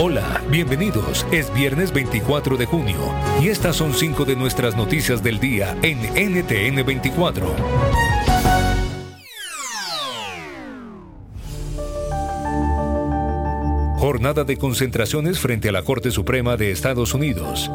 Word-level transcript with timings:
Hola, 0.00 0.40
bienvenidos. 0.48 1.26
Es 1.32 1.52
viernes 1.52 1.92
24 1.92 2.56
de 2.56 2.66
junio 2.66 2.96
y 3.42 3.48
estas 3.48 3.74
son 3.74 3.92
cinco 3.92 4.24
de 4.24 4.36
nuestras 4.36 4.76
noticias 4.76 5.24
del 5.24 5.40
día 5.40 5.76
en 5.82 5.98
NTN 5.98 6.86
24. 6.86 7.46
Jornada 13.98 14.44
de 14.44 14.56
concentraciones 14.56 15.40
frente 15.40 15.68
a 15.68 15.72
la 15.72 15.82
Corte 15.82 16.12
Suprema 16.12 16.56
de 16.56 16.70
Estados 16.70 17.12
Unidos. 17.12 17.68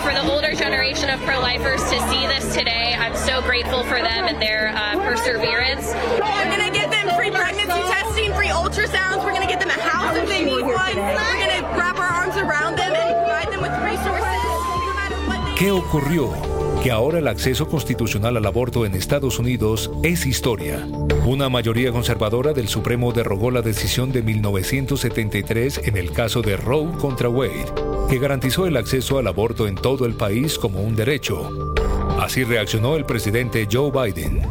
So, 0.00 0.06
for 0.06 0.14
the 0.14 0.32
older 0.32 0.54
generation 0.54 1.10
of 1.10 1.20
pro 1.20 1.40
lifers 1.40 1.82
to 1.82 2.00
see 2.08 2.26
this 2.26 2.54
today, 2.54 2.94
I'm 2.98 3.14
so 3.14 3.42
grateful 3.42 3.82
for 3.82 3.96
them 4.00 4.28
and 4.28 4.40
their 4.40 4.68
uh, 4.68 4.96
perseverance. 4.96 5.86
We're 5.92 6.56
going 6.56 6.72
to 6.72 6.72
get 6.72 6.90
them 6.90 7.14
free 7.16 7.30
pregnancy 7.30 7.80
testing, 7.88 8.32
free 8.34 8.48
ultrasounds. 8.48 9.24
We're 9.24 9.32
going 9.32 9.42
to 9.42 9.48
get 9.48 9.60
them 9.60 9.68
a 9.68 9.80
house 9.80 10.16
if 10.16 10.28
they 10.28 10.44
need 10.44 10.62
one. 10.62 10.96
We're 10.96 11.38
going 11.38 11.50
to 11.50 11.66
wrap 11.76 11.98
our 11.98 12.06
arms 12.06 12.36
around 12.36 12.76
them 12.76 12.92
and 12.94 13.16
provide 13.16 13.52
them 13.52 13.60
with 13.60 13.72
resources. 13.84 14.44
No 14.86 14.94
matter 14.94 15.16
what 15.28 15.44
they 15.44 15.54
¿Qué 15.56 15.70
ocurrió? 15.70 16.32
Que 16.82 16.90
ahora 16.90 17.18
el 17.18 17.28
acceso 17.28 17.68
constitucional 17.68 18.38
al 18.38 18.46
aborto 18.46 18.86
en 18.86 18.94
Estados 18.94 19.38
Unidos 19.38 19.90
es 20.02 20.24
historia. 20.24 20.86
Una 21.26 21.50
mayoría 21.50 21.92
conservadora 21.92 22.54
del 22.54 22.68
Supremo 22.68 23.12
derogó 23.12 23.50
la 23.50 23.60
decisión 23.60 24.12
de 24.12 24.22
1973 24.22 25.82
en 25.84 25.98
el 25.98 26.12
caso 26.12 26.40
de 26.40 26.56
Roe 26.56 26.90
contra 26.92 27.28
Wade, 27.28 27.66
que 28.10 28.18
garantizó 28.18 28.66
el 28.66 28.76
acceso 28.76 29.18
al 29.18 29.28
aborto 29.28 29.68
en 29.68 29.76
todo 29.76 30.04
el 30.04 30.14
país 30.14 30.58
como 30.58 30.82
un 30.82 30.96
derecho. 30.96 31.72
Así 32.18 32.42
reaccionó 32.42 32.96
el 32.96 33.04
presidente 33.04 33.68
Joe 33.70 33.92
Biden. 33.92 34.42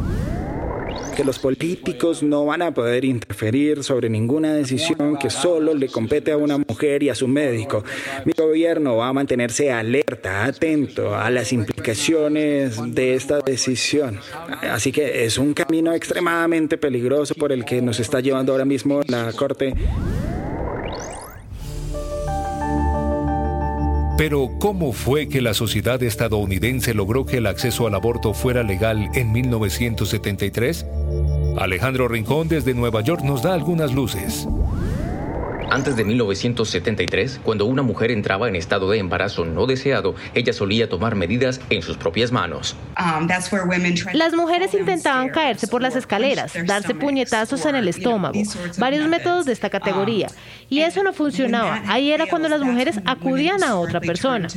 que 1.14 1.24
los 1.24 1.38
políticos 1.38 2.22
no 2.22 2.46
van 2.46 2.62
a 2.62 2.72
poder 2.72 3.04
interferir 3.04 3.84
sobre 3.84 4.08
ninguna 4.08 4.54
decisión 4.54 5.18
que 5.18 5.28
solo 5.28 5.74
le 5.74 5.88
compete 5.88 6.32
a 6.32 6.38
una 6.38 6.56
mujer 6.56 7.02
y 7.02 7.10
a 7.10 7.14
su 7.14 7.28
médico. 7.28 7.84
Mi 8.24 8.32
gobierno 8.32 8.96
va 8.96 9.08
a 9.08 9.12
mantenerse 9.12 9.70
alerta, 9.70 10.46
atento 10.46 11.14
a 11.14 11.28
las 11.28 11.52
implicaciones 11.52 12.78
de 12.94 13.14
esta 13.14 13.40
decisión. 13.40 14.20
Así 14.62 14.90
que 14.90 15.26
es 15.26 15.36
un 15.36 15.52
camino 15.52 15.92
extremadamente 15.92 16.78
peligroso 16.78 17.34
por 17.34 17.52
el 17.52 17.66
que 17.66 17.82
nos 17.82 18.00
está 18.00 18.20
llevando 18.20 18.52
ahora 18.52 18.64
mismo 18.64 19.02
la 19.06 19.30
Corte. 19.34 19.74
Pero 24.20 24.50
¿cómo 24.58 24.92
fue 24.92 25.30
que 25.30 25.40
la 25.40 25.54
sociedad 25.54 26.02
estadounidense 26.02 26.92
logró 26.92 27.24
que 27.24 27.38
el 27.38 27.46
acceso 27.46 27.86
al 27.86 27.94
aborto 27.94 28.34
fuera 28.34 28.62
legal 28.62 29.08
en 29.14 29.32
1973? 29.32 30.84
Alejandro 31.56 32.06
Rincón 32.06 32.46
desde 32.46 32.74
Nueva 32.74 33.00
York 33.00 33.22
nos 33.24 33.42
da 33.42 33.54
algunas 33.54 33.94
luces. 33.94 34.46
Antes 35.70 35.94
de 35.94 36.04
1973, 36.04 37.40
cuando 37.44 37.64
una 37.64 37.82
mujer 37.82 38.10
entraba 38.10 38.48
en 38.48 38.56
estado 38.56 38.90
de 38.90 38.98
embarazo 38.98 39.44
no 39.44 39.66
deseado, 39.66 40.16
ella 40.34 40.52
solía 40.52 40.88
tomar 40.88 41.14
medidas 41.14 41.60
en 41.70 41.82
sus 41.82 41.96
propias 41.96 42.32
manos. 42.32 42.74
Las 44.12 44.34
mujeres 44.34 44.74
intentaban 44.74 45.28
caerse 45.28 45.68
por 45.68 45.80
las 45.80 45.94
escaleras, 45.94 46.54
darse 46.66 46.94
puñetazos 46.94 47.64
en 47.66 47.76
el 47.76 47.86
estómago, 47.86 48.40
varios 48.78 49.08
métodos 49.08 49.46
de 49.46 49.52
esta 49.52 49.70
categoría. 49.70 50.26
Y 50.68 50.80
eso 50.80 51.04
no 51.04 51.12
funcionaba. 51.12 51.82
Ahí 51.86 52.10
era 52.10 52.26
cuando 52.26 52.48
las 52.48 52.62
mujeres 52.62 53.00
acudían 53.04 53.62
a 53.62 53.76
otra 53.76 54.00
persona. 54.00 54.48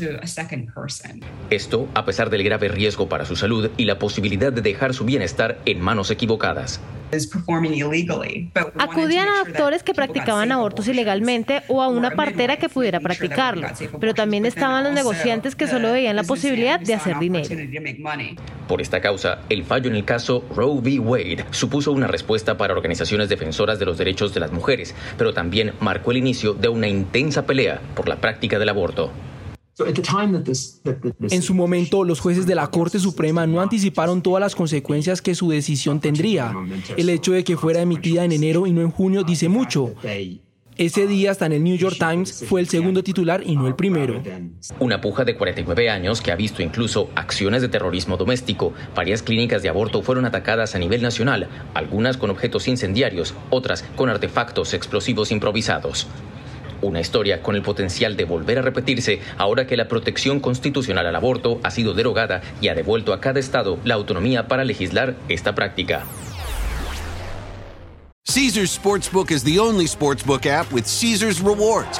Esto 1.52 1.88
a 1.94 2.06
pesar 2.06 2.30
del 2.32 2.44
grave 2.44 2.68
riesgo 2.70 3.08
para 3.08 3.26
su 3.26 3.36
salud 3.36 3.70
y 3.78 3.86
la 3.86 4.00
posibilidad 4.00 4.52
de 4.52 4.62
dejar 4.62 4.96
su 4.96 5.06
bienestar 5.06 5.60
en 5.66 5.80
manos 5.80 6.10
equivocadas. 6.10 6.80
Acudían 8.78 9.28
a 9.28 9.46
doctores 9.46 9.84
que 9.84 9.94
practicaban 9.94 10.52
abortos 10.52 10.88
ilegalmente 10.88 11.64
o 11.68 11.82
a 11.82 11.88
una 11.88 12.12
partera 12.12 12.58
que 12.58 12.70
pudiera 12.70 13.00
practicarlo, 13.00 13.68
pero 14.00 14.14
también 14.14 14.46
estaban 14.46 14.84
los 14.84 14.94
negociantes 14.94 15.56
que 15.56 15.68
solo 15.68 15.92
veían 15.92 16.16
la 16.16 16.24
posibilidad 16.24 16.80
de 16.80 16.94
hacer 16.94 17.20
dinero. 17.20 17.50
Por 18.68 18.82
esta 18.82 19.02
causa, 19.02 19.40
el 19.50 19.64
fallo 19.64 19.90
en 19.90 19.96
el 19.96 20.06
caso 20.06 20.44
Roe 20.56 20.80
v. 20.80 21.00
Wade 21.00 21.46
supuso 21.52 21.92
una 21.92 22.08
respuesta 22.08 22.58
para 22.58 22.74
organizaciones 22.74 23.30
defensoras 23.30 23.80
de 23.80 23.86
los 23.86 23.98
derechos 23.98 24.34
de 24.34 24.40
las 24.40 24.52
mujeres, 24.52 24.96
pero 25.18 25.34
también 25.34 25.74
marcó 25.80 26.12
el 26.12 26.18
inicio 26.18 26.54
de 26.54 26.70
una 26.70 26.88
intensa 26.88 27.46
pelea 27.46 27.82
por 27.96 28.08
la 28.08 28.18
práctica 28.18 28.60
del 28.60 28.70
aborto. 28.70 29.12
En 31.30 31.42
su 31.42 31.54
momento, 31.54 32.04
los 32.04 32.20
jueces 32.20 32.46
de 32.46 32.56
la 32.56 32.68
Corte 32.68 33.00
Suprema 33.00 33.48
no 33.48 33.60
anticiparon 33.60 34.22
todas 34.22 34.42
las 34.42 34.56
consecuencias 34.56 35.22
que 35.22 35.34
su 35.34 35.50
decisión 35.50 36.00
tendría. 36.00 36.54
El 36.96 37.10
hecho 37.10 37.32
de 37.32 37.44
que 37.44 37.58
fuera 37.58 37.82
emitida 37.82 38.24
en 38.24 38.32
enero 38.32 38.68
y 38.68 38.72
no 38.72 38.82
en 38.82 38.92
junio 38.92 39.24
dice 39.24 39.50
mucho. 39.50 39.96
Ese 40.76 41.06
día, 41.06 41.30
hasta 41.30 41.46
en 41.46 41.52
el 41.54 41.64
New 41.64 41.78
York 41.78 41.98
Times, 42.00 42.46
fue 42.48 42.60
el 42.60 42.68
segundo 42.68 43.04
titular 43.04 43.44
y 43.46 43.56
no 43.56 43.68
el 43.68 43.76
primero. 43.76 44.24
Una 44.80 45.02
puja 45.02 45.24
de 45.24 45.36
49 45.36 45.90
años 45.90 46.20
que 46.20 46.32
ha 46.32 46.36
visto 46.36 46.64
incluso 46.64 47.10
acciones 47.16 47.62
de 47.62 47.70
terrorismo 47.70 48.18
doméstico. 48.18 48.74
Varias 48.96 49.22
clínicas 49.22 49.62
de 49.62 49.70
aborto 49.70 50.02
fueron 50.02 50.26
atacadas 50.26 50.74
a 50.74 50.80
nivel 50.80 51.04
nacional, 51.04 51.48
algunas 51.76 52.18
con 52.18 52.32
objetos 52.32 52.68
incendiarios, 52.68 53.36
otras 53.52 53.84
con 53.96 54.10
artefactos 54.10 54.74
explosivos 54.74 55.32
improvisados. 55.32 56.08
Una 56.84 57.00
historia 57.00 57.42
con 57.42 57.56
el 57.56 57.62
potencial 57.62 58.18
de 58.18 58.26
volver 58.26 58.60
a 58.60 58.62
repetirse 58.62 59.22
ahora 59.38 59.66
que 59.66 59.78
la 59.78 59.88
protección 59.88 60.42
constitucional 60.42 61.08
al 61.08 61.16
aborto 61.16 61.62
ha 61.64 61.72
sido 61.72 61.94
derogada 61.94 62.42
y 62.60 62.68
ha 62.68 62.76
devuelto 62.76 63.14
a 63.14 63.22
cada 63.22 63.40
estado 63.40 63.80
la 63.86 63.94
autonomía 63.94 64.50
para 64.50 64.66
legislar 64.66 65.16
esta 65.30 65.56
práctica. 65.56 66.04
Caesars 68.26 68.72
Sportsbook 68.72 69.32
is 69.32 69.44
the 69.46 69.60
only 69.60 69.86
sportsbook 69.86 70.46
app 70.46 70.74
with 70.74 70.84
Caesars 70.86 71.40
rewards. 71.40 72.00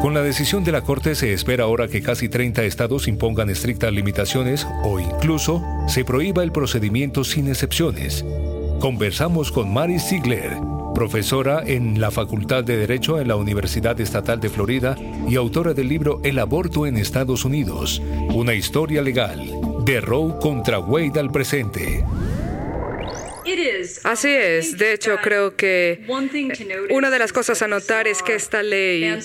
Con 0.00 0.14
la 0.14 0.22
decisión 0.22 0.64
de 0.64 0.72
la 0.72 0.80
Corte 0.80 1.14
se 1.14 1.34
espera 1.34 1.64
ahora 1.64 1.86
que 1.86 2.00
casi 2.00 2.30
30 2.30 2.64
estados 2.64 3.06
impongan 3.06 3.50
estrictas 3.50 3.92
limitaciones 3.92 4.66
o 4.82 4.98
incluso 4.98 5.62
se 5.88 6.06
prohíba 6.06 6.42
el 6.42 6.52
procedimiento 6.52 7.22
sin 7.22 7.48
excepciones. 7.48 8.24
Conversamos 8.80 9.52
con 9.52 9.74
Mary 9.74 9.98
Ziegler, 9.98 10.56
profesora 10.94 11.62
en 11.66 12.00
la 12.00 12.10
Facultad 12.10 12.64
de 12.64 12.78
Derecho 12.78 13.20
en 13.20 13.28
la 13.28 13.36
Universidad 13.36 14.00
Estatal 14.00 14.40
de 14.40 14.48
Florida 14.48 14.96
y 15.28 15.36
autora 15.36 15.74
del 15.74 15.88
libro 15.88 16.22
El 16.24 16.38
aborto 16.38 16.86
en 16.86 16.96
Estados 16.96 17.44
Unidos, 17.44 18.00
una 18.32 18.54
historia 18.54 19.02
legal, 19.02 19.52
de 19.84 20.00
Roe 20.00 20.38
contra 20.40 20.78
Wade 20.78 21.20
al 21.20 21.30
presente. 21.30 22.06
Así 24.04 24.28
es. 24.28 24.76
De 24.76 24.92
hecho, 24.92 25.16
creo 25.22 25.56
que 25.56 26.00
una 26.90 27.10
de 27.10 27.18
las 27.18 27.32
cosas 27.32 27.62
a 27.62 27.68
notar 27.68 28.06
es 28.08 28.22
que 28.22 28.34
esta 28.34 28.62
ley, 28.62 29.18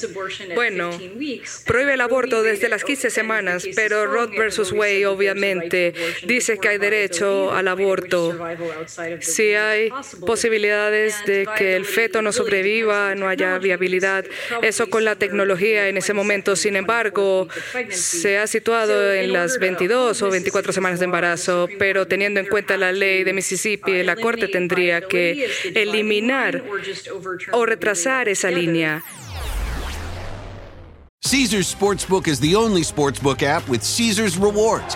bueno, 0.54 0.92
prohíbe 1.66 1.94
el 1.94 2.02
aborto 2.02 2.44
desde 2.44 2.70
las 2.70 2.84
15 2.84 3.10
semanas, 3.10 3.66
pero 3.76 4.06
Roe 4.06 4.28
versus 4.38 4.72
Wade 4.72 5.06
obviamente 5.06 5.94
dice 6.26 6.58
que 6.58 6.70
hay 6.70 6.78
derecho 6.78 7.52
al 7.52 7.68
aborto. 7.68 8.38
Si 9.20 9.54
hay 9.54 9.90
posibilidades 10.26 11.26
de 11.26 11.48
que 11.58 11.76
el 11.76 11.86
feto 11.86 12.22
no 12.22 12.32
sobreviva, 12.32 13.16
no 13.16 13.28
haya 13.28 13.58
viabilidad, 13.58 14.26
eso 14.62 14.90
con 14.90 15.04
la 15.04 15.16
tecnología 15.16 15.88
en 15.88 15.98
ese 15.98 16.14
momento, 16.14 16.56
sin 16.56 16.76
embargo, 16.76 17.48
se 17.90 18.38
ha 18.38 18.48
situado 18.48 19.14
en 19.14 19.34
las 19.34 19.60
22 19.60 20.22
o 20.22 20.30
24 20.30 20.74
semanas 20.74 21.00
de 21.00 21.06
embarazo, 21.06 21.68
pero 21.80 22.08
teniendo 22.08 22.40
en 22.40 22.48
cuenta 22.48 22.78
la 22.78 22.92
ley 22.92 23.24
de 23.24 23.34
Mississippi, 23.34 24.04
la 24.04 24.16
Corte 24.16 24.48
tendría 24.56 25.02
que 25.02 25.50
eliminar 25.76 26.64
o 27.52 27.66
retrasar 27.66 28.30
esa 28.30 28.50
línea. 28.50 29.04
Caesars 31.30 31.68
Sportsbook 31.68 32.28
is 32.28 32.40
the 32.40 32.56
only 32.56 32.84
sportsbook 32.84 33.44
app 33.44 33.68
with 33.68 33.82
Caesars 33.84 34.38
rewards. 34.38 34.96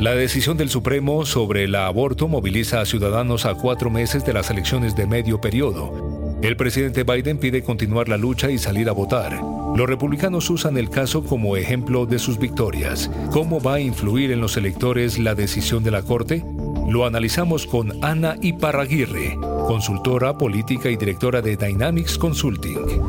La 0.00 0.14
decisión 0.14 0.56
del 0.56 0.70
Supremo 0.70 1.26
sobre 1.26 1.64
el 1.64 1.74
aborto 1.74 2.28
moviliza 2.28 2.80
a 2.80 2.86
ciudadanos 2.86 3.46
a 3.46 3.54
cuatro 3.54 3.90
meses 3.90 4.24
de 4.24 4.32
las 4.32 4.48
elecciones 4.48 4.94
de 4.94 5.08
medio 5.08 5.40
periodo. 5.40 6.38
El 6.40 6.56
presidente 6.56 7.02
Biden 7.02 7.38
pide 7.38 7.64
continuar 7.64 8.08
la 8.08 8.16
lucha 8.16 8.48
y 8.48 8.58
salir 8.58 8.88
a 8.88 8.92
votar. 8.92 9.40
Los 9.74 9.88
republicanos 9.88 10.50
usan 10.50 10.78
el 10.78 10.88
caso 10.88 11.24
como 11.24 11.56
ejemplo 11.56 12.06
de 12.06 12.20
sus 12.20 12.38
victorias. 12.38 13.10
¿Cómo 13.32 13.60
va 13.60 13.74
a 13.74 13.80
influir 13.80 14.30
en 14.30 14.40
los 14.40 14.56
electores 14.56 15.18
la 15.18 15.34
decisión 15.34 15.82
de 15.82 15.90
la 15.90 16.02
Corte? 16.02 16.44
Lo 16.88 17.04
analizamos 17.04 17.66
con 17.66 17.92
Ana 18.04 18.36
Iparraguirre, 18.40 19.36
consultora 19.66 20.38
política 20.38 20.90
y 20.90 20.96
directora 20.96 21.42
de 21.42 21.56
Dynamics 21.56 22.16
Consulting. 22.18 23.02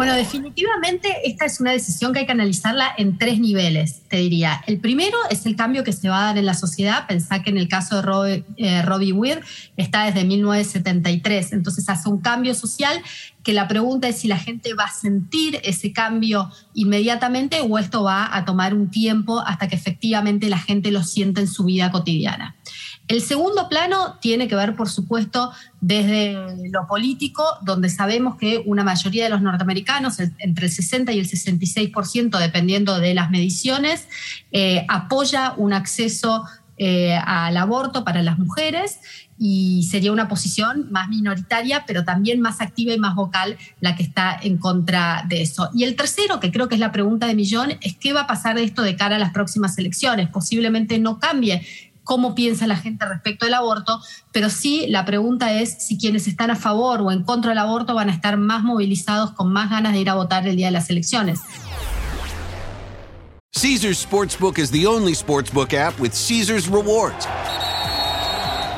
Bueno, 0.00 0.14
definitivamente 0.14 1.14
esta 1.24 1.44
es 1.44 1.60
una 1.60 1.72
decisión 1.72 2.14
que 2.14 2.20
hay 2.20 2.24
que 2.24 2.32
analizarla 2.32 2.90
en 2.96 3.18
tres 3.18 3.38
niveles, 3.38 4.00
te 4.08 4.16
diría. 4.16 4.64
El 4.66 4.80
primero 4.80 5.18
es 5.28 5.44
el 5.44 5.56
cambio 5.56 5.84
que 5.84 5.92
se 5.92 6.08
va 6.08 6.22
a 6.22 6.24
dar 6.28 6.38
en 6.38 6.46
la 6.46 6.54
sociedad. 6.54 7.06
Pensá 7.06 7.42
que 7.42 7.50
en 7.50 7.58
el 7.58 7.68
caso 7.68 8.00
de 8.22 8.42
eh, 8.56 8.80
Robbie 8.80 9.12
Weir 9.12 9.42
está 9.76 10.06
desde 10.06 10.24
1973, 10.24 11.52
entonces 11.52 11.86
hace 11.90 12.08
un 12.08 12.22
cambio 12.22 12.54
social 12.54 13.02
que 13.42 13.52
la 13.52 13.68
pregunta 13.68 14.08
es 14.08 14.20
si 14.20 14.28
la 14.28 14.38
gente 14.38 14.72
va 14.72 14.84
a 14.84 14.90
sentir 14.90 15.60
ese 15.64 15.92
cambio 15.92 16.50
inmediatamente 16.72 17.60
o 17.60 17.78
esto 17.78 18.02
va 18.02 18.34
a 18.34 18.46
tomar 18.46 18.72
un 18.72 18.90
tiempo 18.90 19.40
hasta 19.40 19.68
que 19.68 19.76
efectivamente 19.76 20.48
la 20.48 20.58
gente 20.58 20.90
lo 20.92 21.02
sienta 21.02 21.42
en 21.42 21.46
su 21.46 21.64
vida 21.64 21.90
cotidiana. 21.90 22.56
El 23.10 23.22
segundo 23.22 23.68
plano 23.68 24.18
tiene 24.20 24.46
que 24.46 24.54
ver, 24.54 24.76
por 24.76 24.88
supuesto, 24.88 25.50
desde 25.80 26.32
lo 26.70 26.86
político, 26.86 27.42
donde 27.60 27.88
sabemos 27.88 28.36
que 28.36 28.62
una 28.66 28.84
mayoría 28.84 29.24
de 29.24 29.30
los 29.30 29.42
norteamericanos, 29.42 30.20
entre 30.20 30.66
el 30.66 30.70
60 30.70 31.10
y 31.10 31.18
el 31.18 31.28
66%, 31.28 32.38
dependiendo 32.38 33.00
de 33.00 33.12
las 33.14 33.28
mediciones, 33.32 34.06
eh, 34.52 34.86
apoya 34.88 35.54
un 35.56 35.72
acceso 35.72 36.44
eh, 36.78 37.16
al 37.16 37.56
aborto 37.56 38.04
para 38.04 38.22
las 38.22 38.38
mujeres 38.38 39.00
y 39.42 39.88
sería 39.90 40.12
una 40.12 40.28
posición 40.28 40.86
más 40.92 41.08
minoritaria, 41.08 41.84
pero 41.86 42.04
también 42.04 42.40
más 42.40 42.60
activa 42.60 42.92
y 42.92 42.98
más 42.98 43.14
vocal 43.16 43.58
la 43.80 43.96
que 43.96 44.02
está 44.02 44.38
en 44.40 44.56
contra 44.56 45.24
de 45.28 45.42
eso. 45.42 45.68
Y 45.74 45.82
el 45.82 45.96
tercero, 45.96 46.38
que 46.38 46.52
creo 46.52 46.68
que 46.68 46.76
es 46.76 46.80
la 46.80 46.92
pregunta 46.92 47.26
de 47.26 47.34
millón, 47.34 47.72
es 47.80 47.96
qué 47.96 48.12
va 48.12 48.22
a 48.22 48.26
pasar 48.26 48.54
de 48.54 48.64
esto 48.64 48.82
de 48.82 48.96
cara 48.96 49.16
a 49.16 49.18
las 49.18 49.32
próximas 49.32 49.76
elecciones. 49.78 50.28
Posiblemente 50.28 50.98
no 50.98 51.18
cambie 51.18 51.66
cómo 52.10 52.34
piensa 52.34 52.66
la 52.66 52.74
gente 52.74 53.06
respecto 53.06 53.44
del 53.44 53.54
aborto, 53.54 54.00
pero 54.32 54.50
sí 54.50 54.86
la 54.88 55.04
pregunta 55.04 55.52
es 55.52 55.86
si 55.86 55.96
quienes 55.96 56.26
están 56.26 56.50
a 56.50 56.56
favor 56.56 57.02
o 57.02 57.12
en 57.12 57.22
contra 57.22 57.50
del 57.50 57.58
aborto 57.58 57.94
van 57.94 58.10
a 58.10 58.12
estar 58.12 58.36
más 58.36 58.64
movilizados 58.64 59.30
con 59.30 59.52
más 59.52 59.70
ganas 59.70 59.92
de 59.92 60.00
ir 60.00 60.10
a 60.10 60.14
votar 60.14 60.44
el 60.48 60.56
día 60.56 60.66
de 60.66 60.72
las 60.72 60.90
elecciones. 60.90 61.38
Caesars 63.52 64.04
Sportsbook 64.04 64.58
is 64.58 64.72
the 64.72 64.88
only 64.88 65.14
sportsbook 65.14 65.72
app 65.72 66.00
with 66.00 66.10
Caesars 66.10 66.66
rewards. 66.66 67.28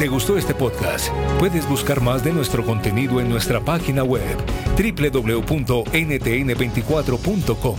Te 0.00 0.08
gustó 0.08 0.36
este 0.38 0.54
podcast, 0.54 1.08
puedes 1.38 1.68
buscar 1.68 2.00
más 2.00 2.24
de 2.24 2.32
nuestro 2.32 2.64
contenido 2.64 3.20
en 3.20 3.28
nuestra 3.28 3.60
página 3.60 4.02
web 4.02 4.34
www.ntn24.com. 4.78 7.76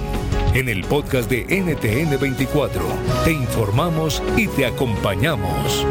En 0.53 0.69
el 0.69 0.83
podcast 0.83 1.27
de 1.31 1.47
NTN24 1.47 3.23
te 3.23 3.31
informamos 3.31 4.21
y 4.37 4.47
te 4.49 4.67
acompañamos. 4.67 5.83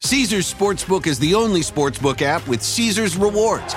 Caesars 0.00 0.52
Sportsbook 0.52 1.06
is 1.06 1.20
the 1.20 1.36
only 1.36 1.62
sportsbook 1.62 2.20
app 2.22 2.48
with 2.48 2.62
Caesars 2.62 3.16
rewards. 3.16 3.76